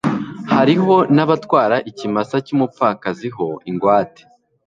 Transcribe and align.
hariho 0.55 0.95
n'abatwara 1.15 1.75
ikimasa 1.91 2.35
cy'umupfakazi 2.45 3.27
ho 3.35 3.47
ingwate 3.69 4.23